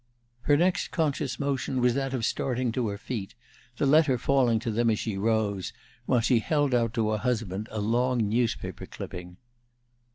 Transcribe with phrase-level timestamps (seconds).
[0.49, 3.35] Her next conscious motion was that of starting to her feet,
[3.77, 5.73] the letter falling to them as she rose,
[6.07, 9.37] while she held out to her husband a long newspaper clipping.